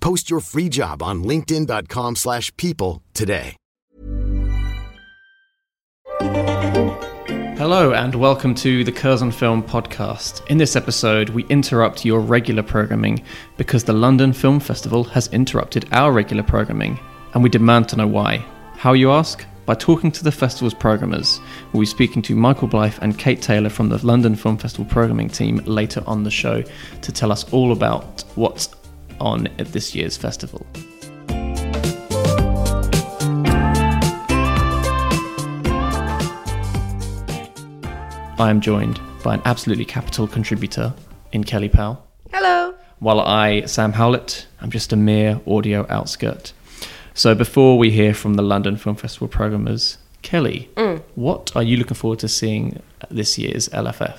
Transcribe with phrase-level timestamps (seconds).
[0.00, 3.56] Post your free job on linkedin.com/people slash people today.
[7.60, 10.46] Hello and welcome to the Curzon Film podcast.
[10.46, 13.22] In this episode, we interrupt your regular programming
[13.58, 16.98] because the London Film Festival has interrupted our regular programming,
[17.34, 18.44] and we demand to know why.
[18.76, 19.44] How you ask?
[19.66, 21.38] By talking to the festival's programmers.
[21.72, 25.28] We'll be speaking to Michael Blyth and Kate Taylor from the London Film Festival programming
[25.28, 26.62] team later on the show
[27.02, 28.68] to tell us all about what's
[29.20, 30.66] on at this year's festival.
[38.40, 40.94] I am joined by an absolutely capital contributor
[41.32, 42.06] in Kelly Powell.
[42.32, 42.74] Hello.
[42.98, 46.52] While I, Sam Howlett, I'm just a mere audio outskirt.
[47.12, 51.02] So before we hear from the London Film Festival programmers, Kelly, mm.
[51.16, 54.18] what are you looking forward to seeing at this year's LFF?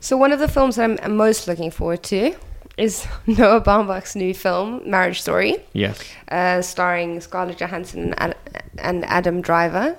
[0.00, 2.34] So one of the films that I'm most looking forward to
[2.76, 6.02] is Noah Baumbach's new film, Marriage Story, Yes.
[6.28, 8.36] uh, starring Scarlett Johansson and, Ad-
[8.78, 9.96] and Adam Driver.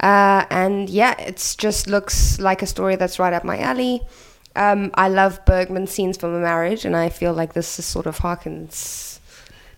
[0.00, 4.00] Uh, and yeah, it just looks like a story that's right up my alley.
[4.54, 8.06] Um, I love Bergman scenes from a marriage, and I feel like this is sort
[8.06, 9.18] of harkens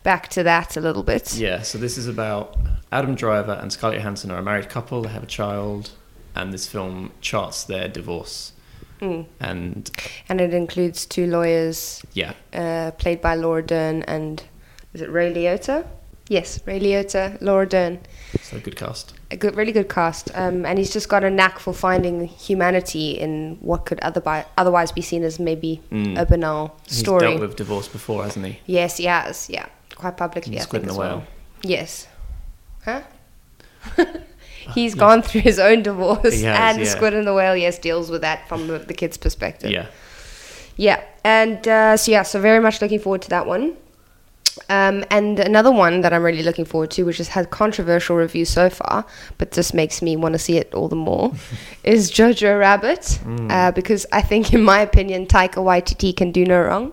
[0.02, 1.34] back to that a little bit.
[1.36, 2.56] Yeah, so this is about
[2.92, 5.90] Adam Driver and Scarlett Johansson are a married couple, they have a child,
[6.34, 8.52] and this film charts their divorce.
[9.00, 9.90] And
[10.28, 14.42] And it includes two lawyers yeah, uh, played by Laura Dern and
[14.94, 15.86] is it Ray Liotta?
[16.28, 17.98] Yes, Ray Liotta, Laura Dern.
[18.40, 19.12] so good cast.
[19.30, 20.30] A good, really good cast.
[20.34, 24.90] Um, and he's just got a knack for finding humanity in what could otherwise otherwise
[24.90, 25.82] be seen as maybe
[26.16, 27.26] a banal story.
[27.26, 28.58] He's dealt with divorce before, hasn't he?
[28.64, 29.50] yes, he has.
[29.50, 29.66] Yeah,
[29.96, 30.54] quite publicly.
[30.54, 31.18] In I Squid think and as the well.
[31.18, 31.26] Whale.
[31.62, 32.08] Yes.
[32.86, 33.02] Huh?
[34.72, 36.84] He's gone through his own divorce, has, and yeah.
[36.84, 39.70] Squid and the Whale, yes, deals with that from the, the kid's perspective.
[39.70, 39.86] Yeah.
[40.76, 43.76] Yeah, and uh, so yeah, so very much looking forward to that one.
[44.68, 48.48] Um, and another one that I'm really looking forward to, which has had controversial reviews
[48.50, 49.04] so far,
[49.36, 51.32] but just makes me want to see it all the more,
[51.84, 53.20] is Jojo Rabbit,
[53.50, 56.92] uh, because I think, in my opinion, Taika Waititi can do no wrong,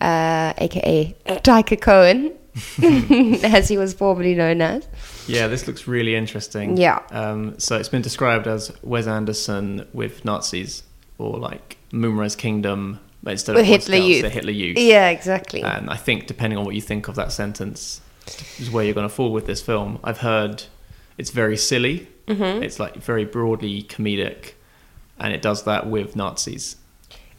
[0.00, 2.32] uh, aka Taika Cohen,
[2.82, 4.86] as he was formerly known as.
[5.26, 6.76] Yeah, this looks really interesting.
[6.76, 7.00] Yeah.
[7.10, 10.82] Um, so it's been described as Wes Anderson with Nazis,
[11.18, 14.32] or like Moonrise Kingdom, but instead With of Hitler Scouts, Youth.
[14.32, 14.78] Hitler Youth.
[14.78, 15.62] Yeah, exactly.
[15.62, 18.00] And I think depending on what you think of that sentence,
[18.58, 19.98] is where you're going to fall with this film.
[20.04, 20.64] I've heard
[21.18, 22.08] it's very silly.
[22.26, 22.62] Mm-hmm.
[22.62, 24.52] It's like very broadly comedic,
[25.18, 26.76] and it does that with Nazis.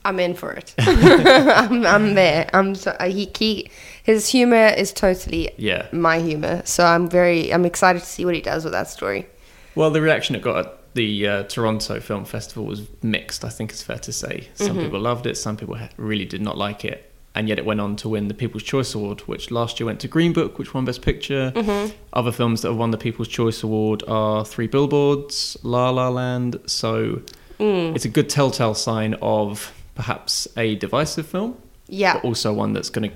[0.06, 0.74] I'm in for it.
[0.80, 2.50] I'm, I'm there.
[2.54, 3.70] I'm so, uh, he, he
[4.04, 5.88] his humor is totally Yeah.
[5.92, 6.62] my humor.
[6.66, 9.28] So I'm very I'm excited to see what he does with that story.
[9.76, 13.44] Well, the reaction it got at the uh, Toronto Film Festival was mixed.
[13.44, 14.50] I think it's fair to say.
[14.54, 14.80] Some Mm-hmm.
[14.86, 17.96] people loved it, some people really did not like it, and yet it went on
[17.96, 20.86] to win the People's Choice Award, which last year went to Green Book, which won
[20.86, 21.52] Best Picture.
[21.56, 21.96] Mm-hmm.
[22.12, 26.60] Other films that have won the People's Choice Award are Three Billboards, La La Land.
[26.68, 27.22] So
[27.60, 27.96] Mm.
[27.96, 32.14] it's a good telltale sign of perhaps a divisive film, Yeah.
[32.16, 33.16] but also one that's going to,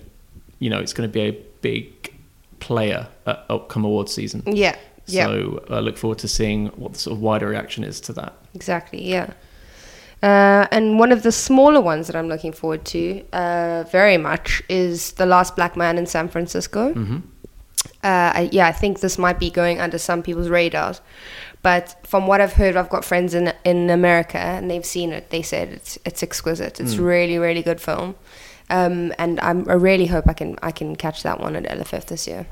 [0.60, 2.14] you know, it's going to be a big
[2.60, 4.44] player at upcoming award season.
[4.46, 4.76] Yeah.
[5.06, 5.26] Yeah.
[5.28, 8.34] So I look forward to seeing what the sort of wider reaction is to that.
[8.54, 9.32] Exactly, yeah.
[10.22, 14.64] Uh, and one of the smaller ones that I'm looking forward to uh, very much
[14.68, 16.94] is The Last Black Man in San Francisco.
[16.94, 17.18] Mm-hmm.
[18.04, 21.02] Uh, I, yeah, I think this might be going under some people's radars.
[21.64, 25.32] But from what I've heard, I've got friends in in America and they've seen it.
[25.32, 26.80] They said it's it's exquisite.
[26.80, 28.16] It's really really good film,
[28.70, 32.06] um, and I'm, I really hope I can I can catch that one at LFF
[32.06, 32.46] this year.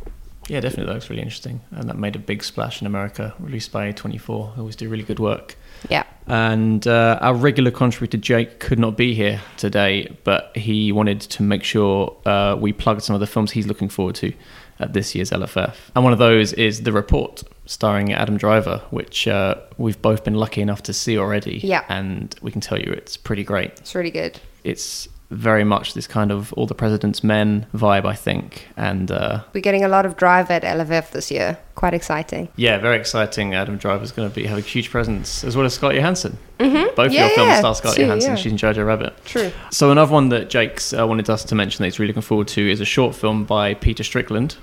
[0.47, 3.33] Yeah, definitely looks really interesting, and that made a big splash in America.
[3.39, 5.55] Released by A24, They always do really good work.
[5.89, 11.21] Yeah, And uh, our regular contributor Jake could not be here today, but he wanted
[11.21, 14.33] to make sure uh, we plugged some of the films he's looking forward to.
[14.79, 15.75] At this year's LFF.
[15.95, 20.35] And one of those is The Report, starring Adam Driver, which uh, we've both been
[20.35, 21.59] lucky enough to see already.
[21.63, 21.83] Yeah.
[21.89, 23.71] And we can tell you it's pretty great.
[23.71, 24.39] It's really good.
[24.63, 28.67] It's very much this kind of all the president's men vibe, I think.
[28.77, 31.57] And uh, we're getting a lot of Driver at LFF this year.
[31.75, 32.49] Quite exciting.
[32.55, 33.53] Yeah, very exciting.
[33.53, 36.37] Adam Driver's going to be have a huge presence as well as Scott Johansson.
[36.59, 36.95] Mm-hmm.
[36.95, 38.31] Both yeah, your films star Scott Two, Johansson.
[38.31, 38.35] Yeah.
[38.35, 39.13] She's in Jojo Rabbit.
[39.25, 39.51] True.
[39.71, 42.47] So another one that Jake's uh, wanted us to mention that he's really looking forward
[42.49, 44.57] to is a short film by Peter Strickland.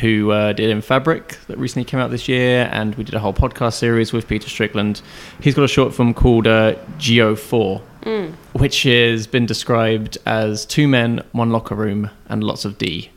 [0.00, 3.20] Who uh, did in Fabric that recently came out this year, and we did a
[3.20, 5.02] whole podcast series with Peter Strickland.
[5.40, 8.32] He's got a short film called uh, GUO4, mm.
[8.52, 13.10] which has been described as two men, one locker room, and lots of D.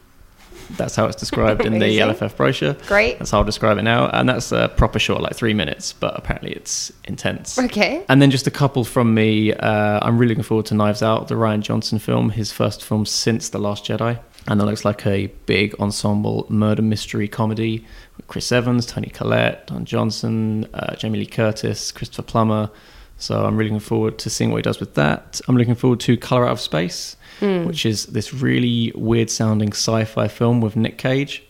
[0.72, 2.74] That's how it's described in the LFF brochure.
[2.88, 3.18] Great.
[3.20, 4.10] That's how I'll describe it now.
[4.10, 7.58] And that's a proper short, like three minutes, but apparently it's intense.
[7.58, 8.04] Okay.
[8.10, 9.54] And then just a couple from me.
[9.54, 13.06] Uh, I'm really looking forward to Knives Out, the Rian Johnson film, his first film
[13.06, 14.20] since The Last Jedi.
[14.48, 17.86] And that looks like a big ensemble murder mystery comedy
[18.16, 22.70] with Chris Evans, Toni Collette, Don Johnson, uh, Jamie Lee Curtis, Christopher Plummer,
[23.18, 25.42] so I'm really looking forward to seeing what he does with that.
[25.48, 30.04] I'm looking forward to Color Out of Space, which is this really weird sounding sci
[30.06, 31.44] fi film with Nick Cage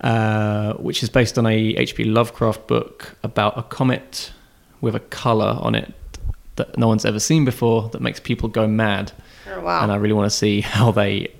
[0.00, 2.04] uh, which is based on a H.P.
[2.04, 4.32] Lovecraft book about a comet
[4.80, 5.92] with a color on it
[6.56, 9.10] that no one's ever seen before that makes people go mad.
[9.50, 9.82] Oh, wow.
[9.82, 11.34] And I really want to see how they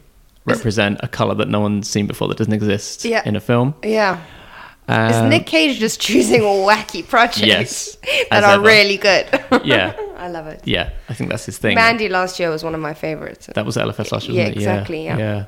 [0.44, 3.22] represent a color that no one's seen before that doesn't exist Yeah.
[3.24, 3.74] in a film.
[3.84, 4.20] Yeah.
[4.88, 7.96] Is Um, Nick Cage just choosing wacky projects Yes,
[8.30, 8.62] that are ever.
[8.64, 9.26] really good?
[9.64, 9.94] Yeah.
[10.18, 10.62] I love it.
[10.66, 11.74] Yeah, I think that's his thing.
[11.76, 13.48] Mandy last year was one of my favorites.
[13.54, 15.16] That was LFF last year, Yeah, exactly, yeah.
[15.18, 15.44] yeah.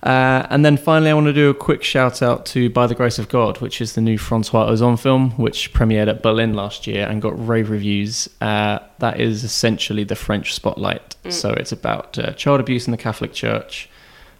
[0.00, 2.94] Uh, and then finally, I want to do a quick shout out to By the
[2.94, 6.86] Grace of God, which is the new Francois Ozon film, which premiered at Berlin last
[6.86, 8.28] year and got rave reviews.
[8.40, 11.16] Uh, that is essentially the French spotlight.
[11.30, 13.90] So it's about uh, child abuse in the Catholic Church.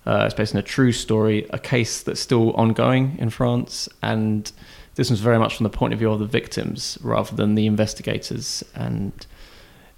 [0.09, 4.51] Uh, it's based on a true story, a case that's still ongoing in France, and
[4.95, 7.67] this was very much from the point of view of the victims rather than the
[7.67, 8.65] investigators.
[8.75, 9.13] And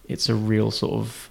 [0.08, 1.30] it's a real sort of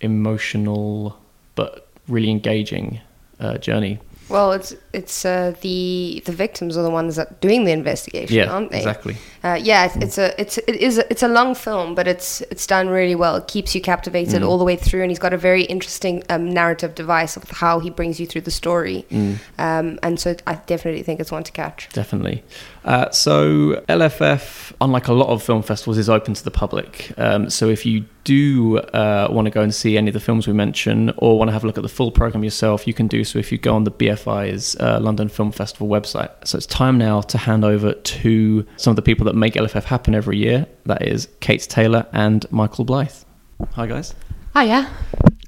[0.00, 1.16] emotional
[1.54, 3.00] but really engaging
[3.38, 4.00] uh, journey.
[4.28, 8.34] Well, it's it's uh, the the victims are the ones that are doing the investigation,
[8.36, 8.78] Yeah, aren't they?
[8.78, 9.16] exactly.
[9.44, 12.40] Uh, yeah, it's, it's a it's it is a, it's a long film, but it's
[12.50, 13.36] it's done really well.
[13.36, 14.48] It keeps you captivated Mm.
[14.48, 17.78] all the way through, and he's got a very interesting um, narrative device of how
[17.78, 19.06] he brings you through the story.
[19.10, 19.38] Mm.
[19.58, 21.88] Um, and so I definitely think it's one to catch.
[21.92, 22.42] Definitely.
[22.86, 27.12] Uh, so LFF, unlike a lot of film festivals, is open to the public.
[27.18, 30.46] Um, so if you do uh, want to go and see any of the films
[30.46, 33.08] we mention, or want to have a look at the full program yourself, you can
[33.08, 36.30] do so if you go on the BFI's uh, London Film Festival website.
[36.44, 39.84] So it's time now to hand over to some of the people that make LFF
[39.84, 40.66] happen every year.
[40.84, 43.24] That is Kate Taylor and Michael Blyth.
[43.72, 44.14] Hi guys.
[44.54, 44.88] Hiya.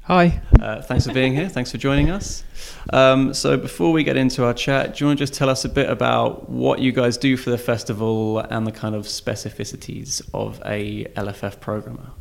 [0.09, 0.41] Hi.
[0.59, 1.51] Uh, thanks for being here.
[1.51, 2.43] Thanks for joining us.
[2.95, 5.67] Um, so, before we get into our chat, do you want to just tell us
[5.67, 10.27] a bit about what you guys do for the festival and the kind of specificities
[10.33, 12.13] of a LFF programmer?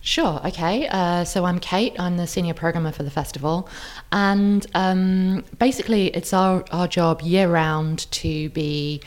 [0.00, 0.88] Sure, okay.
[0.88, 3.68] Uh, so I'm Kate, I'm the senior programmer for the festival.
[4.10, 9.00] And um, basically, it's our, our job year round to be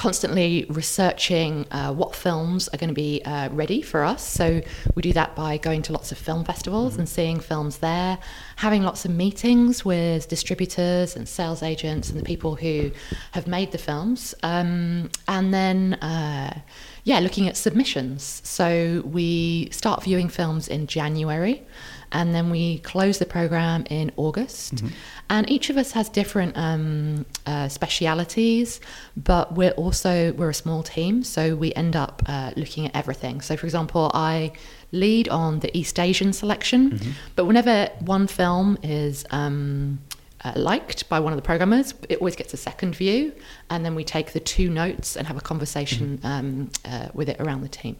[0.00, 4.26] constantly researching uh, what films are going to be uh, ready for us.
[4.26, 4.62] So
[4.94, 8.16] we do that by going to lots of film festivals and seeing films there,
[8.56, 12.92] having lots of meetings with distributors and sales agents and the people who
[13.32, 14.34] have made the films.
[14.42, 15.94] Um, and then.
[15.94, 16.60] Uh,
[17.04, 18.42] yeah, looking at submissions.
[18.44, 21.62] So we start viewing films in January
[22.12, 24.82] and then we close the program in August.
[25.28, 28.80] And each of us has different um, uh, specialities,
[29.16, 33.40] but we're also we're a small team, so we end up uh, looking at everything.
[33.40, 34.52] So, for example, I
[34.92, 36.98] lead on the East Asian selection,
[37.36, 40.00] but whenever one film is um,
[40.44, 43.32] uh, liked by one of the programmers, it always gets a second view,
[43.68, 47.40] and then we take the two notes and have a conversation um, uh, with it
[47.40, 47.96] around the team.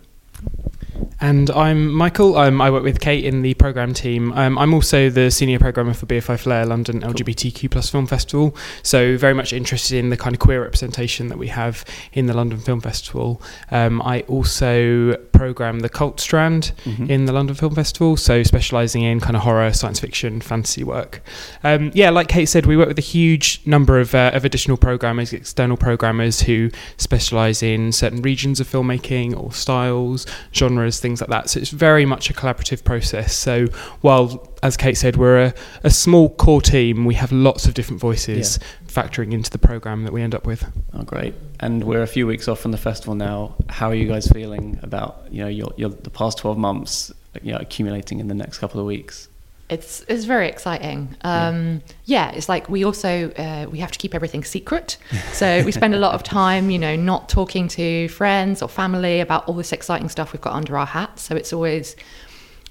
[1.20, 2.36] And I'm Michael.
[2.36, 4.32] Um, I work with Kate in the program team.
[4.32, 8.56] Um, I'm also the senior programmer for BFI Flare London LGBTQ plus Film Festival.
[8.82, 12.34] So very much interested in the kind of queer representation that we have in the
[12.34, 13.42] London Film Festival.
[13.70, 16.72] Um, I also program the cult strand
[17.08, 18.14] in the London Film Festival.
[18.18, 21.22] So specialising in kind of horror, science fiction, fantasy work.
[21.64, 24.76] Um, yeah, like Kate said, we work with a huge number of, uh, of additional
[24.76, 31.30] programmers, external programmers who specialise in certain regions of filmmaking or styles, genres, things like
[31.30, 31.48] that.
[31.48, 33.34] So it's very much a collaborative process.
[33.34, 33.66] So
[34.02, 38.00] while, as Kate said, we're a, a small core team, we have lots of different
[38.00, 40.66] voices factoring into the program that we end up with.
[40.92, 41.34] Oh, great!
[41.60, 43.54] And we're a few weeks off from the festival now.
[43.68, 47.12] How are you guys feeling about you know your, your the past twelve months
[47.42, 49.28] you know accumulating in the next couple of weeks?
[49.70, 51.16] it's it's very exciting.
[51.22, 52.32] Um, yeah.
[52.32, 54.98] it's like we also uh, we have to keep everything secret,
[55.32, 59.20] so we spend a lot of time, you know, not talking to friends or family
[59.20, 61.22] about all this exciting stuff we've got under our hats.
[61.22, 61.94] So it's always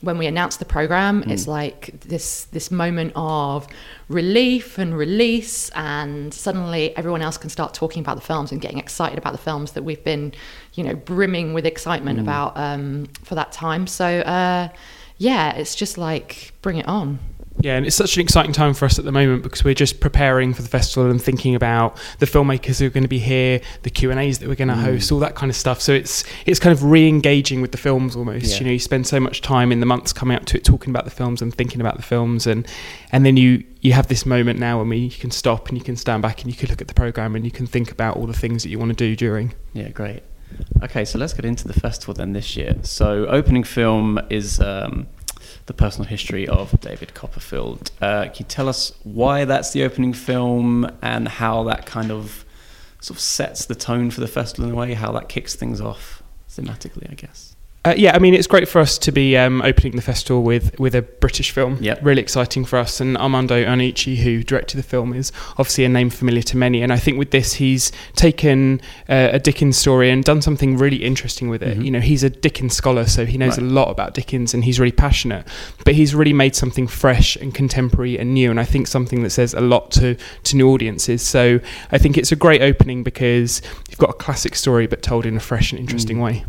[0.02, 3.68] when we announce the program, it's like this this moment of
[4.08, 8.78] relief and release, and suddenly everyone else can start talking about the films and getting
[8.78, 10.34] excited about the films that we've been,
[10.74, 13.88] you know, brimming with excitement about um, for that time.
[13.88, 14.06] So.
[14.06, 14.70] Uh,
[15.20, 17.20] yeah, it's just like bring it on.
[17.62, 20.00] Yeah, and it's such an exciting time for us at the moment because we're just
[20.00, 23.60] preparing for the festival and thinking about the filmmakers who are going to be here,
[23.84, 25.82] the Q and A's that we're going to host, all that kind of stuff.
[25.82, 28.46] So it's it's kind of re-engaging with the films almost.
[28.46, 28.60] Yeah.
[28.60, 30.92] You know, you spend so much time in the months coming up to it, talking
[30.92, 32.66] about the films and thinking about the films, and
[33.12, 35.84] and then you you have this moment now when we you can stop and you
[35.84, 38.16] can stand back and you can look at the program and you can think about
[38.16, 39.54] all the things that you want to do during.
[39.74, 40.24] Yeah, great.
[40.82, 42.76] Okay, so let's get into the festival then this year.
[42.84, 45.08] So, opening film is um,
[45.70, 47.92] the personal history of David Copperfield.
[48.02, 52.44] Uh, can you tell us why that's the opening film and how that kind of
[53.02, 55.80] sort of sets the tone for the festival in a way, how that kicks things
[55.80, 57.49] off thematically, I guess?
[57.86, 60.78] Uh, yeah, I mean, it's great for us to be um, opening the festival with,
[60.78, 61.78] with a British film.
[61.80, 62.00] Yep.
[62.04, 63.00] Really exciting for us.
[63.00, 66.82] And Armando Iannucci, who directed the film, is obviously a name familiar to many.
[66.82, 70.98] And I think with this, he's taken uh, a Dickens story and done something really
[70.98, 71.78] interesting with it.
[71.78, 73.66] You know, he's a Dickens scholar, so he knows Right.
[73.66, 75.48] a lot about Dickens and he's really passionate.
[75.86, 78.52] But he's really made something fresh and contemporary and new.
[78.52, 81.22] And I think something that says a lot to, to new audiences.
[81.26, 81.62] So
[81.94, 85.38] I think it's a great opening because you've got a classic story, but told in
[85.38, 86.44] a fresh and interesting way.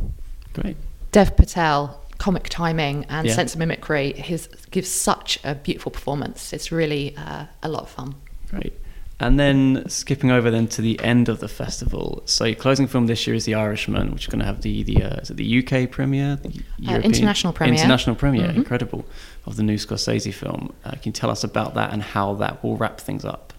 [0.54, 0.76] Great.
[1.12, 3.34] Dev Patel, comic timing and Yeah.
[3.34, 6.52] sense of mimicry, his gives such a beautiful performance.
[6.52, 8.14] It's really uh, a lot of fun.
[8.50, 8.74] Great.
[9.22, 12.22] And then skipping over then to the end of the festival.
[12.24, 14.82] So your closing film this year is The Irishman, which is going to have the
[14.82, 16.48] the uh, is it the UK premiere, the
[16.88, 17.74] Uh, international premiere.
[17.74, 18.56] international premiere, Mhm.
[18.56, 19.04] incredible,
[19.44, 20.72] of the new Scorsese film.
[20.84, 23.49] Uh, can you tell us about that and how that will wrap things up?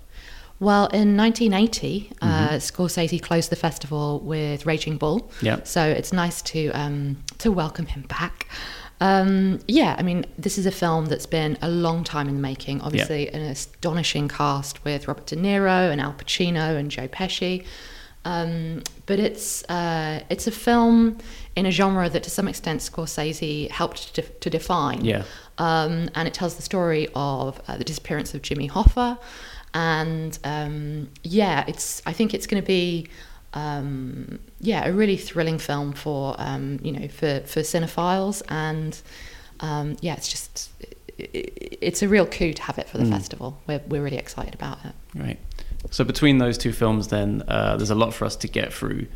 [0.62, 5.32] Well, in 1980, uh, Scorsese closed the festival with Raging Bull.
[5.42, 5.64] Yeah.
[5.64, 8.48] So it's nice to um, to welcome him back.
[9.00, 12.42] Um, yeah, I mean, this is a film that's been a long time in the
[12.42, 12.80] making.
[12.82, 17.66] Obviously, an astonishing cast with Robert De Niro and Al Pacino and Joe Pesci.
[18.24, 21.18] Um, but it's uh, it's a film
[21.56, 25.04] in a genre that, to some extent, Scorsese helped to, to define.
[25.04, 25.24] Yeah.
[25.58, 29.18] Um, and it tells the story of uh, the disappearance of Jimmy Hoffa,
[29.74, 32.02] and um, yeah, it's.
[32.06, 33.08] I think it's going to be.
[33.54, 39.00] Um, yeah, a really thrilling film for um, you know for, for cinephiles, and
[39.60, 40.70] um, yeah, it's just
[41.20, 41.52] i- i-
[41.82, 43.58] it's a real coup to have it for the festival.
[43.68, 44.94] We're we're really excited about it.
[45.14, 45.38] Right.
[45.90, 49.02] So between those two films, then uh, there's a lot for us to get through.
[49.02, 49.08] Do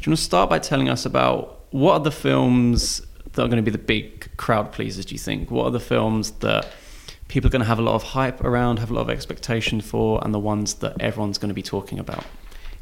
[0.00, 3.00] you want to start by telling us about what are the films
[3.32, 5.04] that are going to be the big crowd pleasers?
[5.04, 5.50] Do you think?
[5.52, 6.66] What are the films that
[7.34, 9.80] people are going to have a lot of hype around, have a lot of expectation
[9.80, 12.24] for, and the ones that everyone's going to be talking about?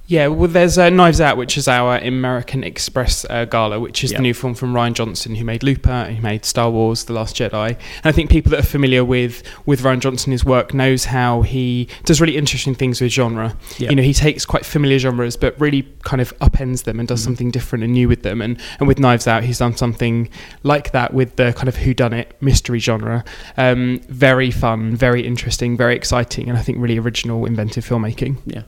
[0.08, 4.10] Yeah, well, there's uh, Knives Out, which is our American Express uh, gala, which is
[4.10, 4.18] Yeah.
[4.18, 7.36] the new film from Rian Johnson, who made Looper, who made Star Wars: The Last
[7.36, 7.68] Jedi.
[7.68, 11.42] And I think people that are familiar with with Rian Johnson, his work, knows how
[11.42, 13.56] he does really interesting things with genre.
[13.78, 13.90] Yeah.
[13.90, 17.22] You know, he takes quite familiar genres, but really kind of upends them and does
[17.22, 18.42] something different and new with them.
[18.42, 20.28] And and with Knives Out, he's done something
[20.62, 23.24] like that with the kind of whodunit mystery genre.
[23.56, 28.36] Um, very fun, very interesting, very exciting, and I think really original, inventive filmmaking.
[28.44, 28.62] Yeah.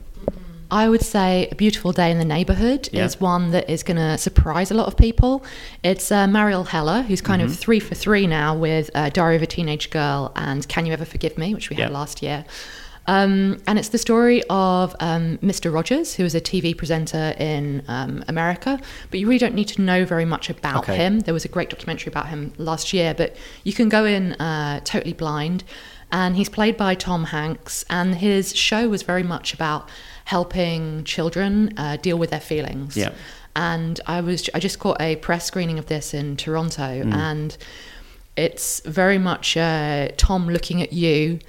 [0.71, 3.05] I would say A Beautiful Day in the Neighborhood Yeah.
[3.05, 5.43] is one that is going to surprise a lot of people.
[5.83, 7.51] It's uh, Marielle Heller, who's kind Mm-hmm.
[7.51, 10.93] of three for three now with uh, Diary of a Teenage Girl and Can You
[10.93, 12.45] Ever Forgive Me, which we had last year.
[13.07, 15.71] Um, and it's the story of um, Mr.
[15.71, 18.79] Rogers, who is a TV presenter in um, America,
[19.11, 20.95] but you really don't need to know very much about Okay.
[20.95, 21.19] him.
[21.19, 24.79] There was a great documentary about him last year, but you can go in uh,
[24.83, 25.63] totally blind.
[26.11, 29.89] And he's played by Tom Hanks, and his show was very much about
[30.25, 32.95] helping children uh, deal with their feelings.
[32.97, 33.11] Yeah.
[33.55, 37.55] And I was I just caught a press screening of this in Toronto, and
[38.35, 41.39] it's very much uh, Tom looking at you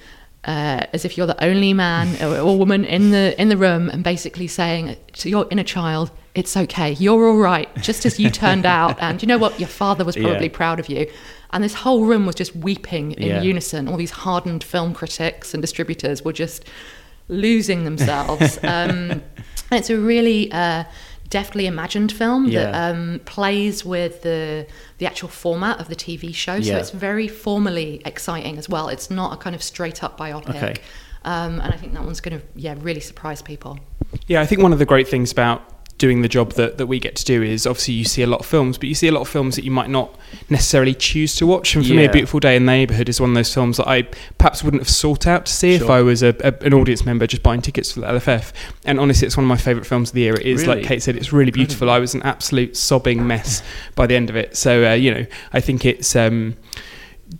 [0.45, 3.89] uh, as if you're the only man or, or woman in the in the room,
[3.89, 8.29] and basically saying to your inner child, "It's okay, you're all right, just as you
[8.29, 9.59] turned out." And you know what?
[9.59, 10.53] Your father was probably Yeah.
[10.55, 11.07] proud of you.
[11.51, 13.41] And this whole room was just weeping in Yeah.
[13.41, 13.89] unison.
[13.89, 16.63] All these hardened film critics and distributors were just
[17.27, 18.57] losing themselves.
[18.63, 19.21] um,
[19.69, 20.85] and it's a really uh,
[21.29, 24.65] deftly imagined film that um, plays with the
[24.97, 26.61] the actual format of the TV show.
[26.61, 28.89] So it's very formally exciting as well.
[28.89, 30.49] It's not a kind of straight up biopic.
[30.49, 30.75] Okay.
[31.23, 33.79] Um, and I think that one's going to yeah really surprise people.
[34.27, 36.99] Yeah, I think one of the great things about doing the job that, that we
[36.99, 39.11] get to do is obviously you see a lot of films, but you see a
[39.11, 40.15] lot of films that you might not
[40.49, 41.75] necessarily choose to watch.
[41.75, 43.87] And for me, A Beautiful Day in the Neighbourhood is one of those films that
[43.87, 44.03] I
[44.37, 47.25] perhaps wouldn't have sought out to see if I was a, a, an audience member
[47.25, 48.53] just buying tickets for the LFF.
[48.85, 50.35] And honestly, it's one of my favourite films of the year.
[50.35, 50.81] It is, Really?
[50.81, 51.89] like Kate said, it's really beautiful.
[51.89, 53.63] I was an absolute sobbing mess
[53.95, 54.55] by the end of it.
[54.55, 56.55] So, uh, you know, I think it's um,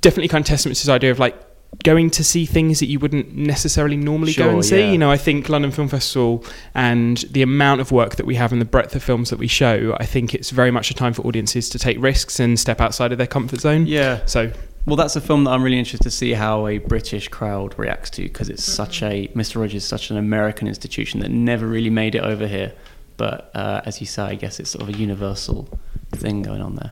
[0.02, 1.40] definitely kind of testament to this idea of like,
[1.84, 4.80] going to see things that you wouldn't necessarily normally go and see.
[4.80, 4.92] yeah.
[4.92, 6.44] You know, I think London Film Festival
[6.74, 9.48] and the amount of work that we have and the breadth of films that we
[9.48, 12.82] show, I think it's very much a time for audiences to take risks and step
[12.82, 13.86] outside of their comfort zone.
[13.86, 14.26] Yeah.
[14.26, 14.52] So
[14.86, 18.10] Well, that's a film that I'm really interested to see how a British crowd reacts
[18.12, 19.58] to because it's such a Mr.
[19.58, 22.74] Rogers is such an American institution that never really made it over here.
[23.18, 25.68] But uh, as you say, I guess it's sort of a universal
[26.12, 26.92] thing going on there.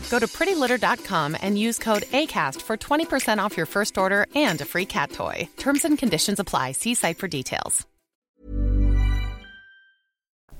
[0.11, 4.65] Go to prettylitter.com and use code ACAST for 20% off your first order and a
[4.65, 5.47] free cat toy.
[5.57, 6.73] Terms and conditions apply.
[6.73, 7.87] See site for details.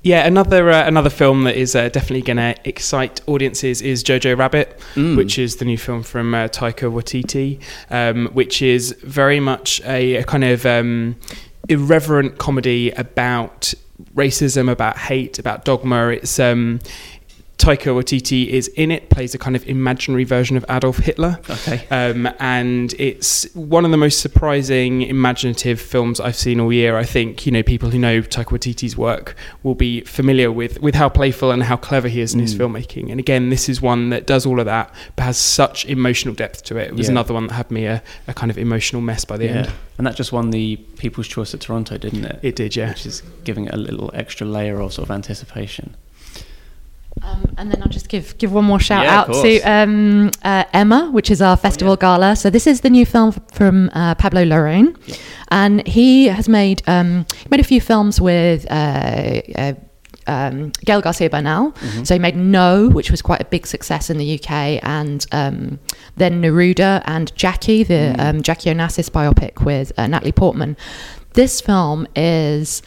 [0.04, 4.36] Yeah, another uh, another film that is uh, definitely going to excite audiences is Jojo
[4.36, 5.16] Rabbit, Mm.
[5.16, 10.16] which is the new film from uh, Taika Waititi, um, which is very much a,
[10.16, 11.14] a kind of um,
[11.68, 13.74] irreverent comedy about
[14.16, 16.08] racism, about hate, about dogma.
[16.08, 16.80] It's um,
[17.62, 21.38] Taika Waititi is in it, plays a kind of imaginary version of Adolf Hitler.
[21.48, 21.86] Okay.
[21.92, 26.96] Um, and it's one of the most surprising, imaginative films I've seen all year.
[26.96, 30.96] I think you know people who know Taika Waititi's work will be familiar with with
[30.96, 33.10] how playful and how clever he is in his filmmaking.
[33.12, 36.64] And again, this is one that does all of that, but has such emotional depth
[36.64, 36.88] to it.
[36.88, 37.12] It was Yeah.
[37.12, 39.50] another one that had me a, a kind of emotional mess by the Yeah.
[39.58, 39.72] end.
[39.98, 42.40] And that just won the People's Choice at Toronto, didn't it?
[42.42, 42.88] It did, yeah.
[42.88, 45.94] Which is giving it a little extra layer of sort of anticipation.
[47.20, 50.64] Um, and then I'll just give give one more shout Yeah, out to um, uh,
[50.72, 52.36] Emma, which is our festival gala.
[52.36, 54.96] So this is the new film from uh, Pablo Larraín,
[55.48, 58.66] and he has made um, made a few films with.
[58.70, 59.74] Uh, uh,
[60.28, 61.74] um, Gael Garcia Bernal.
[62.04, 65.80] So he made No, which was quite a big success in the UK, and um,
[66.16, 70.76] then Neruda and Jackie, the um, Jackie Onassis biopic with uh, Natalie Portman.
[71.34, 72.82] This film is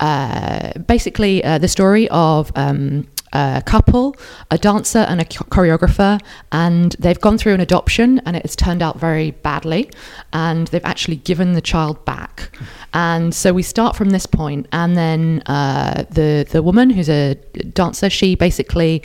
[0.00, 4.16] uh, basically uh, the story of um, a couple,
[4.50, 6.20] a dancer and a choreographer,
[6.52, 9.90] and they've gone through an adoption and it has turned out very badly,
[10.32, 12.56] and they've actually given the child back.
[12.92, 17.34] And so we start from this point, and then uh, the the woman who's a
[17.72, 19.02] dancer, she basically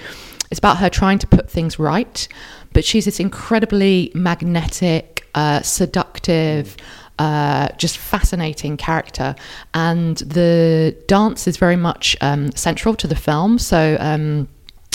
[0.51, 2.27] it's about her trying to put things right,
[2.73, 6.75] but she's this incredibly magnetic, uh, seductive
[7.19, 9.35] uh, just fascinating character.
[9.73, 13.59] And the dance is very much um, central to the film.
[13.59, 14.47] So, um,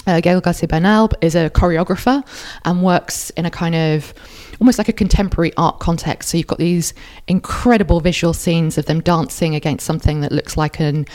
[0.07, 2.27] uh, Gael Garcia Bernal is a choreographer
[2.65, 4.13] and works in a kind of
[4.61, 6.31] almost like a contemporary art context.
[6.31, 6.95] So, you've got these
[7.29, 11.07] incredible visual scenes of them dancing against something that looks like an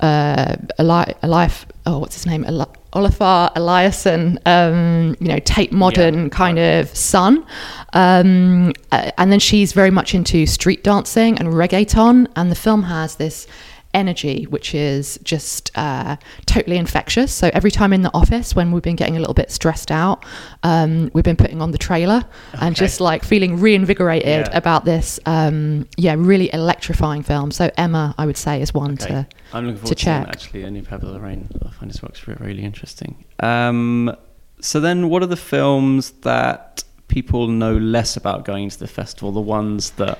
[0.00, 2.44] uh, Eli- Elias, oh, what's his name?
[2.44, 2.66] Eli-
[2.96, 7.44] Olafur Eliasson, um, you know, Tate Modern kind of sun.
[7.92, 12.26] Um, uh, and then she's very much into street dancing and reggaeton.
[12.36, 13.46] And the film has this
[13.96, 17.32] energy, which is just uh, totally infectious.
[17.32, 20.24] So every time in the office, when we've been getting a little bit stressed out,
[20.62, 22.22] um, we've been putting on the trailer
[22.60, 24.56] and just like feeling reinvigorated Yeah.
[24.56, 27.50] about this, um, yeah, really electrifying film.
[27.50, 29.06] So Emma, I would say, is one Okay.
[29.06, 30.28] to I'm looking to forward to, seeing check.
[30.28, 31.46] actually a new Pablo Larraín.
[31.66, 33.24] I find his works really interesting.
[33.40, 34.14] Um,
[34.60, 39.32] so then, what are the films that people know less about going to the festival?
[39.32, 40.18] The ones that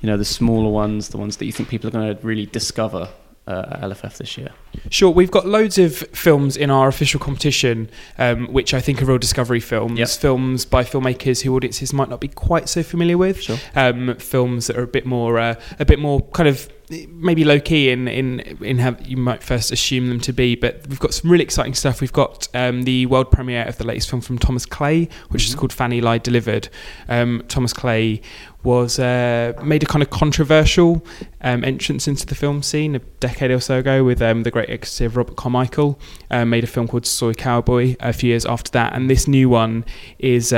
[0.00, 2.46] you know, the smaller ones, the ones that you think people are going to really
[2.46, 3.08] discover
[3.46, 4.50] uh, at LFF this year?
[4.90, 9.06] Sure, we've got loads of films in our official competition, um, which I think are
[9.06, 9.98] real discovery films.
[9.98, 10.08] Yep.
[10.08, 13.42] Films by filmmakers who audiences might not be quite so familiar with.
[13.42, 13.58] Sure.
[13.74, 17.58] Um, films that are a bit more, uh, a bit more kind of maybe low
[17.58, 20.54] key in in in how you might first assume them to be.
[20.54, 22.00] But we've got some really exciting stuff.
[22.00, 25.54] We've got um, the world premiere of the latest film from Thomas Clay, which is
[25.54, 26.68] called Fanny Lye Deliver'd.
[27.08, 28.20] Um, Thomas Clay
[28.62, 31.04] was uh, made a kind of controversial
[31.40, 34.68] um, entrance into the film scene a decade or so ago with um, the great
[34.68, 35.98] executive Robert Carmichael.
[36.30, 39.48] Uh, made a film called Soy Cowboy a few years after that, and this new
[39.48, 39.84] one
[40.18, 40.52] is.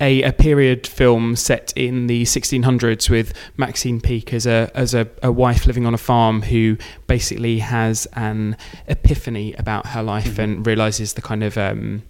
[0.00, 5.08] A, a period film set in the 1600s with Maxine Peake as a as a,
[5.22, 8.56] a wife living on a farm who basically has an
[8.88, 12.02] epiphany about her life and realizes the kind of um,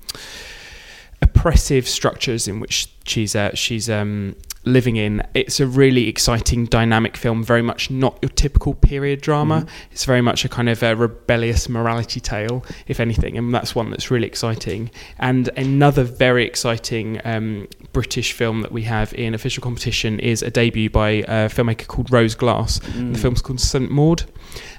[1.23, 4.35] oppressive structures in which she's uh, she's um,
[4.67, 5.23] living in.
[5.33, 7.43] It's a really exciting, dynamic film.
[7.43, 9.67] Very much not your typical period drama.
[9.93, 13.91] It's very much a kind of a rebellious morality tale, if anything, and that's one
[13.91, 14.91] that's really exciting.
[15.19, 20.51] And another very exciting um, British film that we have in official competition is a
[20.51, 22.81] debut by a filmmaker called Rose Glass.
[23.13, 24.25] The film's called St Maud.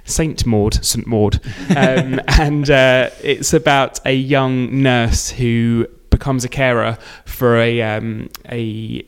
[0.06, 1.42] Saint Maud, St Maud,
[1.76, 8.30] um, and uh, it's about a young nurse who becomes a carer for a um,
[8.50, 9.06] a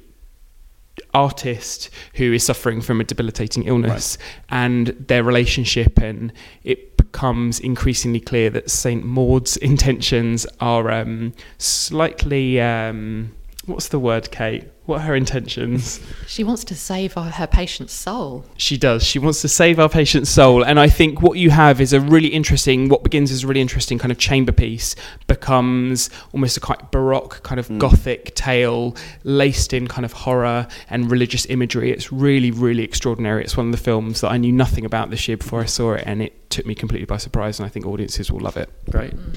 [1.13, 4.17] artist who is suffering from a debilitating illness.
[4.49, 6.31] And their relationship and
[6.63, 13.31] it becomes increasingly clear that Saint Maud's intentions are um, slightly um,
[13.69, 17.93] what's the word Kate what are her intentions She wants to save her, her patient's
[17.93, 18.43] soul.
[18.57, 19.03] she does.
[19.03, 20.63] She wants to save our patient's soul.
[20.63, 23.61] And I think what you have is a really interesting, what begins as a really
[23.61, 24.95] interesting kind of chamber piece
[25.27, 27.77] becomes almost a quite baroque, kind of hmm.
[27.77, 31.91] gothic tale laced in kind of horror and religious imagery.
[31.91, 33.43] It's really, really extraordinary.
[33.43, 35.93] It's one of the films that I knew nothing about this year before I saw
[35.93, 36.03] it.
[36.07, 37.59] And it took me completely by surprise.
[37.59, 38.69] And I think audiences will love it.
[38.89, 39.15] Great.
[39.15, 39.35] Mm.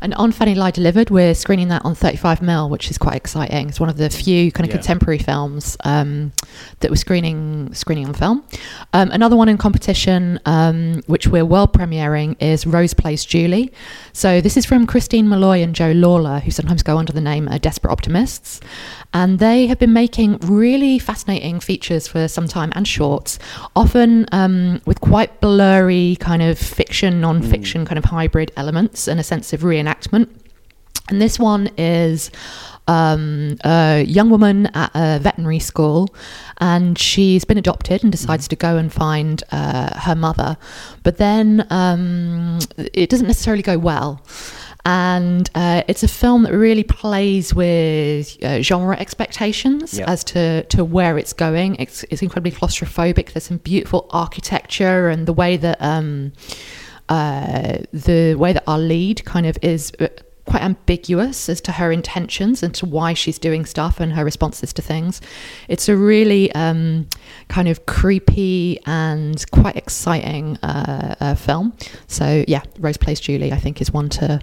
[0.00, 3.68] And on Fanny Lye Deliver'd, we're screening that on 35mm, which is quite exciting.
[3.68, 4.78] It's one of the few kind of Yeah.
[4.78, 6.32] contemporary films um,
[6.80, 8.44] that we're screening screening on film.
[8.92, 13.72] Um, another one in competition, um, which we're world premiering, is Rose Plays Julie.
[14.12, 17.48] So this is from Christine Molloy and Joe Lawlor, who sometimes go under the name
[17.48, 18.60] uh, Desperate Optimists.
[19.14, 23.38] And they have been making really fascinating features for some time and shorts,
[23.74, 29.18] often um, with quite blurry kind of fiction, non fiction kind of hybrid elements and
[29.18, 29.87] a sense of reenactment.
[31.10, 32.30] And this one is
[32.86, 36.14] um, a young woman at a veterinary school,
[36.58, 40.56] and she's been adopted and decides to go and find uh, her mother.
[41.02, 44.22] But then um, it doesn't necessarily go well.
[44.84, 50.10] And uh, it's a film that really plays with uh, genre expectations Yeah.
[50.10, 51.76] as to, to where it's going.
[51.76, 53.32] It's, it's incredibly claustrophobic.
[53.32, 56.32] There's some beautiful architecture and the way that um,
[57.08, 60.08] uh, the way that our lead kind of is uh,
[60.48, 64.72] quite ambiguous as to her intentions and to why she's doing stuff and her responses
[64.72, 65.20] to things.
[65.68, 67.08] It's a really um,
[67.48, 71.76] kind of creepy and quite exciting uh, uh, film.
[72.06, 74.40] So yeah, Rose Plays Julie, I think, is one to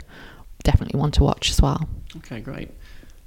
[0.63, 1.89] definitely one to watch as well.
[2.17, 2.69] Okay, great.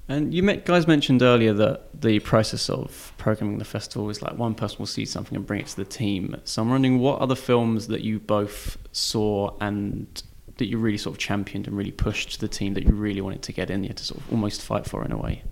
[0.08, 4.38] And you met, guys mentioned earlier that the process of programming the festival is like
[4.38, 6.36] one person will see something and bring it to the team.
[6.44, 10.22] So I'm wondering what other films that you both saw and
[10.56, 13.42] that you really sort of championed and really pushed the team that you really wanted
[13.42, 15.42] to get in there to sort of almost fight for in a way.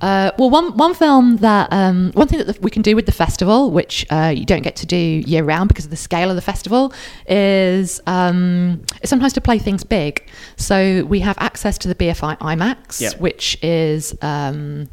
[0.00, 3.06] Uh, well, one one film that um, one thing that the, we can do with
[3.06, 6.28] the festival, which uh, you don't get to do year round because of the scale
[6.28, 6.92] of the festival,
[7.28, 10.28] is um, sometimes to play things big.
[10.56, 13.10] So we have access to the BFI IMAX, Yeah.
[13.18, 14.14] which is.
[14.22, 14.88] Um,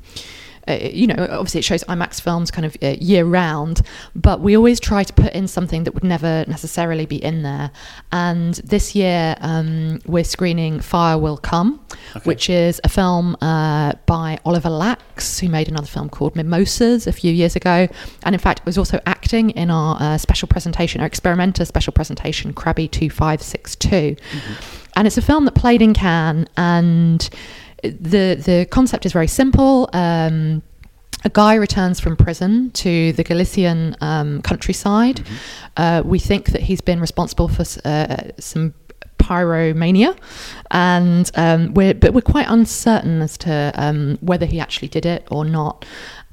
[0.67, 3.81] uh, you know, obviously it shows IMAX films kind of uh, year round,
[4.15, 7.71] but we always try to put in something that would never necessarily be in there.
[8.11, 11.85] And this year um, we're screening Fire Will Come,
[12.23, 17.11] which is a film uh, by Oliver Laxe, who made another film called Mimosas a
[17.13, 17.87] few years ago.
[18.23, 21.93] And in fact, it was also acting in our uh, special presentation, our experimenter special
[21.93, 24.15] presentation, Krabi 2562.
[24.95, 27.29] And it's a film that played in Cannes and
[27.83, 29.89] the the concept is very simple.
[29.93, 30.63] Um,
[31.25, 35.21] a guy returns from prison to the Galician um, countryside.
[35.77, 38.73] Uh, we think that he's been responsible for uh, some
[39.23, 40.17] pyromania,
[40.71, 45.27] and um, we're but we're quite uncertain as to um, whether he actually did it
[45.31, 45.85] or not.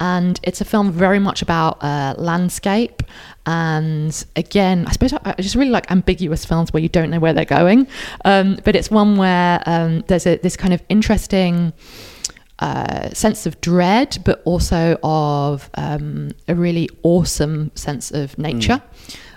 [0.03, 3.03] And it's a film very much about uh, landscape.
[3.44, 7.20] And again, I suppose I I just really like ambiguous films where you don't know
[7.20, 7.87] where they're going.
[8.24, 11.72] Um, but it's one where um, there's a, this kind of interesting
[12.61, 18.83] uh, sense of dread, but also of um, a really awesome sense of nature.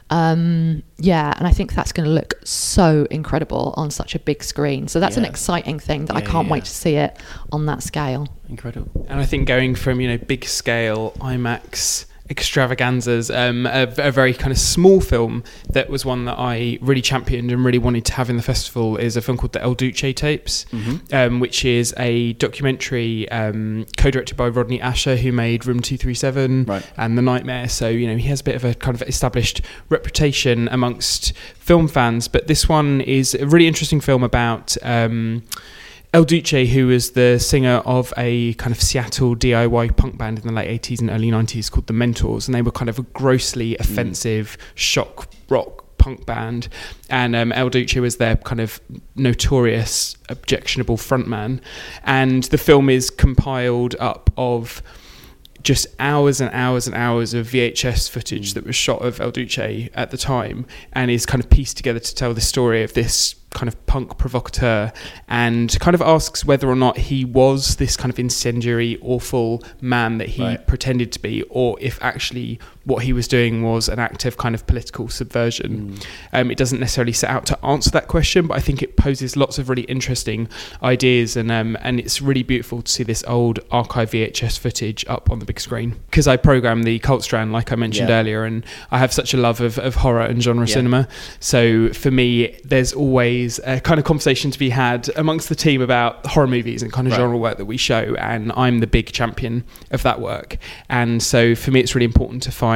[0.10, 4.44] Um, yeah, and I think that's going to look so incredible on such a big
[4.44, 4.88] screen.
[4.88, 6.54] So that's an exciting thing that I can't yeah.
[6.54, 7.18] wait to see it
[7.52, 8.28] on that scale.
[8.50, 9.06] Incredible.
[9.10, 14.34] And I think going from you know big scale IMAX extravaganzas, um, a, a very
[14.34, 18.14] kind of small film that was one that I really championed and really wanted to
[18.14, 20.66] have in the festival is a film called the El Duce Tapes,
[21.12, 26.14] um, which is a documentary um, co-directed by Rodney Ascher, who made Room Two Three
[26.14, 26.90] Seven Right.
[26.98, 27.68] and The Nightmare.
[27.70, 31.88] So you know he has a bit of a kind of established reputation amongst film
[31.88, 32.28] fans.
[32.28, 34.76] But this one is a really interesting film about.
[36.14, 40.46] El Duce, who was the singer of a kind of Seattle DIY punk band in
[40.46, 43.02] the late 80s and early 90s called The Mentors, and they were kind of a
[43.02, 46.68] grossly offensive shock rock punk band.
[47.10, 48.80] And um, El Duce was their kind of
[49.16, 51.62] notorious, objectionable frontman.
[52.04, 54.84] And the film is compiled up of
[55.64, 59.90] just hours and hours and hours of VHS footage that was shot of El Duce
[59.96, 63.34] at the time and is kind of pieced together to tell the story of this
[63.54, 64.92] kind of punk provocateur
[65.28, 70.18] and kind of asks whether or not he was this kind of incendiary, awful man
[70.18, 70.68] that he Right.
[70.68, 74.68] pretended to be, or if actually what he was doing was an active kind of
[74.68, 75.98] political subversion.
[76.34, 79.38] Um, it doesn't necessarily set out to answer that question, but I think it poses
[79.38, 80.50] lots of really interesting
[80.82, 85.32] ideas, and um, and it's really beautiful to see this old archive VHS footage up
[85.32, 85.96] on the big screen.
[86.10, 88.20] Because I program the Cult Strand, like I mentioned Yeah.
[88.20, 90.74] earlier, and I have such a love of, of horror and genre Yeah.
[90.74, 91.08] cinema.
[91.40, 95.82] So for me, there's always a kind of conversation to be had amongst the team
[95.82, 97.20] about horror movies and kind of Right.
[97.20, 100.58] genre work that we show, and I'm the big champion of that work.
[100.90, 102.73] And so for me, it's really important to find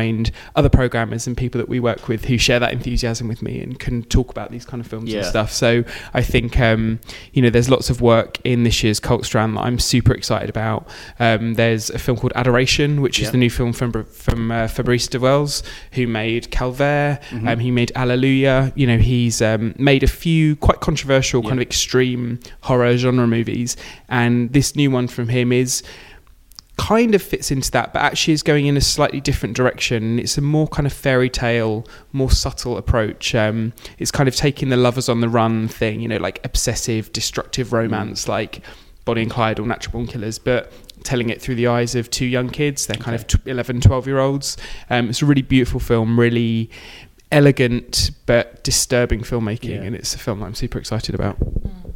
[0.56, 3.80] other programmers and people that we work with who share that enthusiasm with me and
[3.80, 5.52] can talk about these kind of films and stuff.
[5.52, 5.84] So
[6.14, 7.00] I think um,
[7.34, 10.50] you know there's lots of work in this year's Cult Strand that I'm super excited
[10.50, 10.88] about.
[11.20, 13.26] Um, there's a film called Adoration, which Yeah.
[13.26, 17.20] is the new film from from uh, Fabrice du Welz, who made Calvaire.
[17.30, 17.48] Mm-hmm.
[17.48, 18.72] Um, he made Alleluia.
[18.76, 23.76] You know, he's um, made a few quite controversial, kind of extreme horror genre movies,
[24.10, 25.84] and this new one from him is
[26.78, 30.20] kind of fits into that, but actually is going in a slightly different direction.
[30.20, 33.34] It's a more kind of fairy tale, more subtle approach.
[33.36, 37.12] Um, it's kind of taking the lovers on the run thing, you know, like obsessive,
[37.14, 38.62] destructive romance, like
[39.06, 40.72] Bonnie and Clyde or Natural Born Killers, but
[41.04, 42.86] telling it through the eyes of two young kids.
[42.88, 44.58] They're kind of tw 11, 12 year olds.
[44.90, 46.70] Um, it's a really beautiful film, really
[47.32, 49.82] elegant but disturbing filmmaking, Yeah.
[49.84, 51.38] and it's a film that I'm super excited about.
[51.42, 51.94] And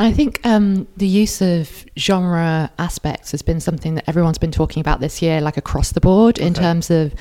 [0.00, 4.80] I think um, the use of genre aspects has been something that everyone's been talking
[4.80, 7.14] about this year, like across the board, in terms of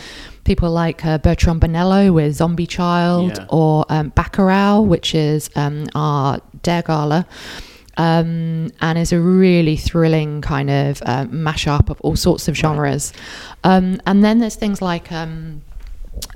[0.43, 3.45] people like uh, Bertrand Bonello with Zombie Child Yeah.
[3.49, 7.25] or um, Bacurau, which is um, our Dare Gala.
[7.95, 13.13] Um, and is a really thrilling kind of uh, mashup of all sorts of genres.
[13.63, 15.61] Um, and then there's things like um,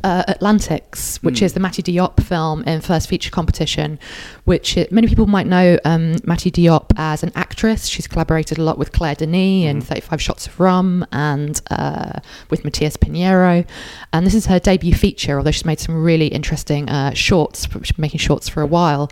[0.04, 4.00] uh, Atlantics, which is the Mati Diop film in first feature competition,
[4.46, 7.88] which it, many people might know um, Mati Diop as an actress.
[7.88, 12.64] She's collaborated a lot with Claire Denis in 35 Shots of Rum and uh, with
[12.64, 13.68] Matias Piñeiro.
[14.14, 17.68] And this is her debut feature, although she's made some really interesting uh, shorts.
[17.84, 19.12] She's been making shorts for a while.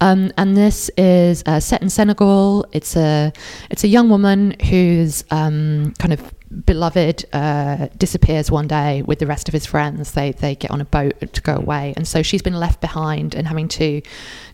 [0.00, 2.66] Um, and this is uh, set in Senegal.
[2.72, 3.32] It's a
[3.70, 6.34] it's a young woman who's um, kind of
[6.66, 10.12] beloved uh, disappears one day with the rest of his friends.
[10.12, 13.34] They they get on a boat to go away, and so she's been left behind
[13.34, 14.00] and having to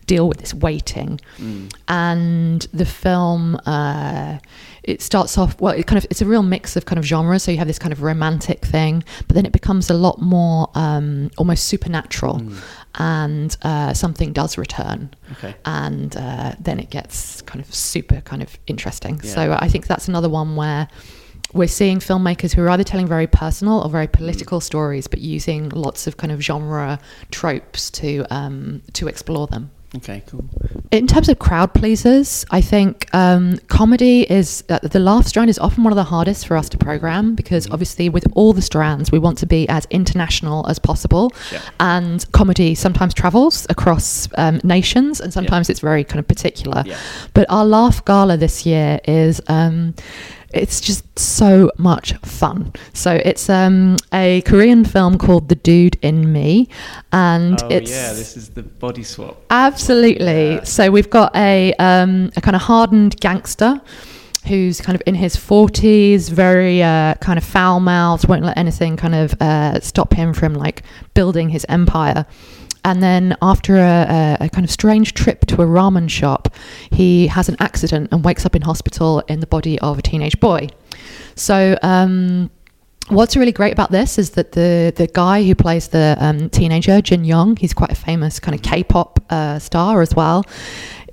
[0.07, 1.19] deal with this waiting.
[1.87, 4.39] And the film uh,
[4.83, 5.73] it starts off well.
[5.73, 7.43] It kind of it's a real mix of kind of genres.
[7.43, 10.69] So you have this kind of romantic thing, but then it becomes a lot more
[10.75, 12.41] um, almost supernatural,
[12.95, 15.55] and uh, something does return Okay.
[15.65, 19.19] and uh, then it gets kind of super kind of interesting.
[19.23, 19.33] Yeah.
[19.33, 20.87] So I think that's another one where
[21.53, 25.69] we're seeing filmmakers who are either telling very personal or very political stories, but using
[25.69, 26.99] lots of kind of genre
[27.31, 29.71] tropes to um, to explore them.
[29.93, 30.23] Okay.
[30.27, 30.45] Cool.
[30.91, 35.59] In terms of crowd pleasers, I think um, comedy is uh, the laugh strand is
[35.59, 39.11] often one of the hardest for us to program because obviously with all the strands
[39.11, 41.59] we want to be as international as possible, Yeah.
[41.81, 46.83] and comedy sometimes travels across um, nations and sometimes it's very kind of particular.
[46.85, 46.97] Yeah.
[47.33, 49.41] But our laugh gala this year is.
[49.49, 49.93] Um,
[50.53, 52.73] it's just so much fun.
[52.93, 56.69] So it's um, a Korean film called The Dude in Me,
[57.11, 59.41] and Oh it's yeah, this is the body swap.
[59.49, 60.55] Absolutely.
[60.55, 60.63] Yeah.
[60.63, 63.81] So we've got a um, a kind of hardened gangster
[64.47, 68.97] who's kind of in his forties, very uh, kind of foul mouthed, won't let anything
[68.97, 70.83] kind of uh, stop him from like
[71.13, 72.25] building his empire.
[72.83, 76.55] And then after a, a, kind of strange trip to a ramen shop,
[76.89, 80.39] he has an accident and wakes up in hospital in the body of a teenage
[80.39, 80.67] boy.
[81.35, 82.49] So um,
[83.09, 87.01] what's really great about this is that the the guy who plays the um, teenager
[87.01, 90.43] Jin Young, he's quite a famous kind of K-pop uh, star as well.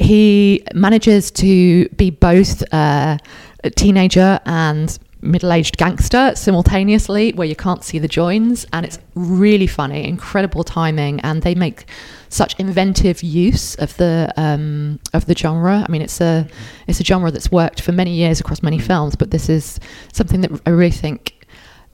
[0.01, 3.19] He manages to be both uh,
[3.65, 9.67] a teenager and middle-aged gangster simultaneously where you can't see the joins and it's really
[9.67, 11.87] funny incredible timing and they make
[12.29, 16.47] such inventive use of the um, of the genre i mean it's a
[16.87, 19.81] it's a genre that's worked for many years across many films but this is
[20.13, 21.35] something that i really think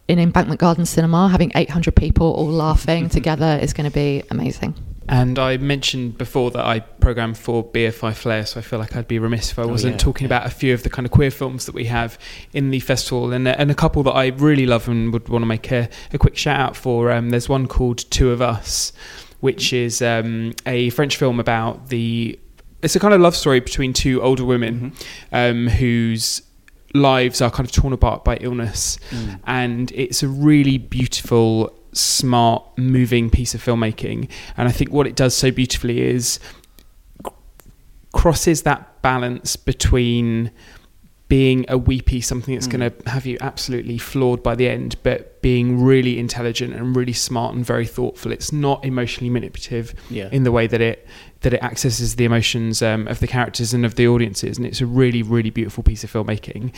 [0.07, 4.75] in Embankment Garden Cinema, having 800 people all laughing together is going to be amazing.
[5.09, 9.09] And I mentioned before that I program for BFI Flare, so I feel like I'd
[9.09, 10.37] be remiss if I wasn't yeah, talking yeah.
[10.37, 12.19] about a few of the kind of queer films that we have
[12.53, 15.47] in the festival, and and a couple that I really love and would want to
[15.47, 17.11] make a, a quick shout out for.
[17.11, 18.93] Um, there's one called Two of Us,
[19.41, 22.39] which is um, a French film about the.
[22.83, 24.93] It's a kind of love story between two older women
[25.33, 26.43] um, whose
[26.95, 28.99] lives are kind of torn apart by illness,
[29.47, 34.29] and it's a really beautiful, smart, moving piece of filmmaking.
[34.57, 36.39] And I think what it does so beautifully is
[38.13, 40.51] crosses that balance between
[41.27, 45.41] being a weepy something that's going to have you absolutely floored by the end but
[45.43, 50.29] being really intelligent and really smart and very thoughtful it's not emotionally manipulative Yeah.
[50.31, 51.09] in the way that it
[51.41, 54.81] that it accesses the emotions um, of the characters and of the audiences and it's
[54.83, 56.73] a really really beautiful piece of filmmaking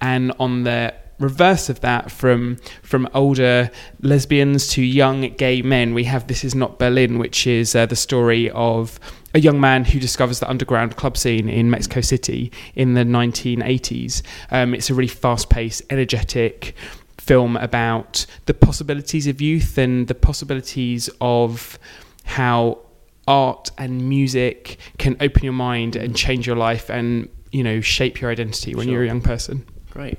[0.00, 6.04] and on the reverse of that from from older lesbians to young gay men we
[6.04, 8.98] have this is not berlin which is uh, the story of
[9.34, 14.20] a young man who discovers the underground club scene in Mexico City in the 1980s.
[14.50, 16.74] Um, it's a really fast paced, energetic
[17.16, 21.78] film about the possibilities of youth and the possibilities of
[22.24, 22.78] how
[23.26, 28.20] art and music can open your mind and change your life and you know shape
[28.20, 28.94] your identity when Sure.
[28.94, 29.64] you're a young person.
[29.90, 30.18] Great.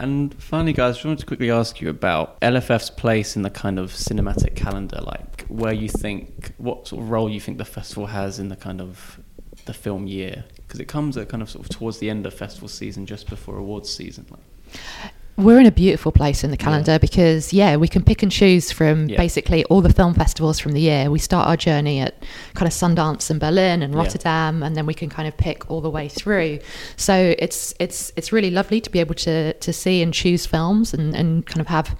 [0.00, 3.50] And finally, guys, I just wanted to quickly ask you about LFF's place in the
[3.50, 7.66] kind of cinematic calendar, like where you think, what sort of role you think the
[7.66, 9.20] festival has in the kind of
[9.66, 12.32] the film year, because it comes at kind of sort of towards the end of
[12.32, 14.24] festival season, just before awards season.
[14.30, 18.30] Like, We're in a beautiful place in the calendar because, yeah, we can pick and
[18.30, 19.16] choose from Yeah.
[19.16, 21.10] basically all the film festivals from the year.
[21.10, 22.22] We start our journey at
[22.54, 24.00] kind of Sundance and Berlin and Yeah.
[24.00, 26.58] Rotterdam, and then we can kind of pick all the way through.
[26.96, 30.92] So it's it's it's really lovely to be able to to see and choose films
[30.92, 31.96] and, and kind of have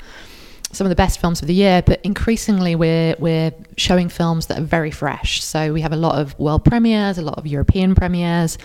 [0.73, 4.59] some of the best films of the year, but increasingly we're we're showing films that
[4.59, 5.43] are very fresh.
[5.43, 8.57] So we have a lot of world premieres, a lot of European premieres,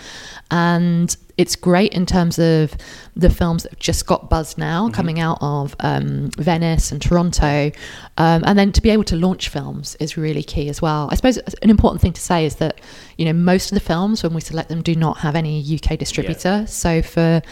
[0.50, 2.74] and it's great in terms of
[3.14, 7.70] the films that have just got buzz now, coming out of um, Venice and Toronto,
[8.16, 11.08] um, and then to be able to launch films is really key as well.
[11.10, 12.80] I suppose an important thing to say is that
[13.18, 15.98] you know most of the films when we select them do not have any UK
[15.98, 17.42] distributor, so for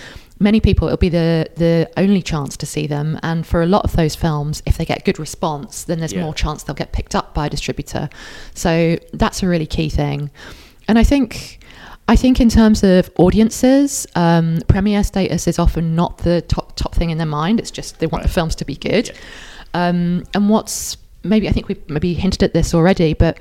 [0.40, 3.18] many people it'll be the the only chance to see them.
[3.22, 6.22] And for a lot of those films if they get good response then there's Yeah.
[6.22, 8.08] more chance they'll get picked up by a distributor.
[8.54, 10.30] So that's a really key thing.
[10.88, 11.60] And i think
[12.08, 16.94] i think in terms of audiences um, premiere status is often not the top top
[16.94, 17.60] thing in their mind.
[17.60, 19.10] It's just they want the films to be good.
[19.72, 23.38] Um, and what's maybe i think we maybe hinted at this already but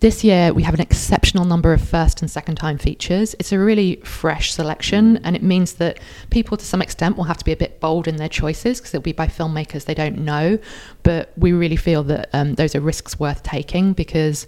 [0.00, 3.34] this year we have an exceptional number of first and second time features.
[3.38, 5.98] It's a really fresh selection, and it means that
[6.30, 8.94] people, to some extent, will have to be a bit bold in their choices because
[8.94, 10.58] it'll be by filmmakers they don't know.
[11.02, 14.46] But we really feel that um, those are risks worth taking because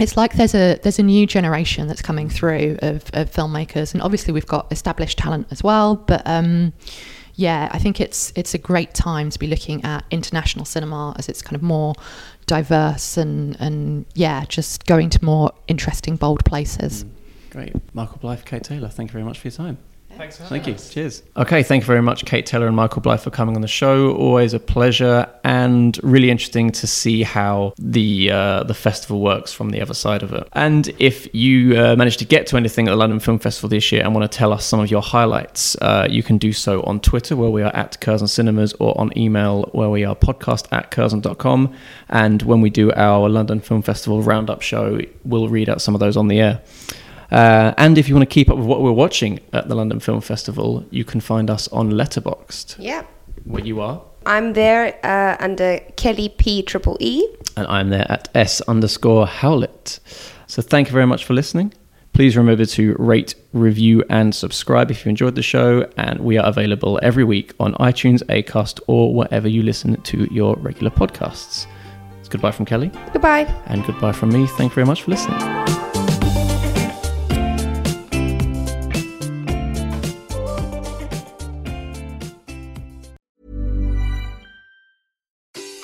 [0.00, 4.02] it's like there's a there's a new generation that's coming through of, of filmmakers, and
[4.02, 5.96] obviously we've got established talent as well.
[5.96, 6.72] But um,
[7.34, 11.28] yeah, I think it's it's a great time to be looking at international cinema as
[11.28, 11.94] it's kind of more
[12.48, 17.04] diverse and and yeah, just going to more interesting, bold places.
[17.04, 17.10] Mm.
[17.50, 17.94] Great.
[17.94, 19.78] Michael Blyth, Kate Taylor, thank you very much for your time.
[20.18, 20.74] Thanks for Thank you.
[20.74, 21.22] Cheers.
[21.36, 24.16] Okay, thank you very much, Kate Taylor and Michael Blyth, for coming on the show.
[24.16, 29.70] Always a pleasure, and really interesting to see how the uh, the festival works from
[29.70, 30.48] the other side of it.
[30.54, 33.92] And if you uh, managed to get to anything at the London Film Festival this
[33.92, 36.82] year and want to tell us some of your highlights, uh, you can do so
[36.82, 40.66] on Twitter, where we are at Curzon Cinemas, or on email, where we are podcast
[40.72, 41.72] at curzon.com.
[42.08, 46.00] And when we do our London Film Festival roundup show, we'll read out some of
[46.00, 46.60] those on the air.
[47.30, 50.00] Uh, and if you want to keep up with what we're watching at the London
[50.00, 53.02] Film Festival, you can find us on Letterboxd, Yeah.
[53.44, 54.00] where you are.
[54.26, 57.26] I'm there uh, under Kelly P Triple E.
[57.56, 60.00] And I'm there at S underscore Howlett.
[60.46, 61.72] So thank you very much for listening.
[62.14, 65.88] Please remember to rate, review, and subscribe if you enjoyed the show.
[65.96, 70.56] And we are available every week on iTunes, Acast, or wherever you listen to your
[70.56, 71.66] regular podcasts.
[72.20, 73.44] It's goodbye from Kelly, Goodbye.
[73.66, 74.46] and goodbye from me.
[74.46, 75.87] Thank you very much for listening.